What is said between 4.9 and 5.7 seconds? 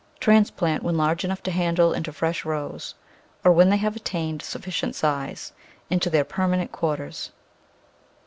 size,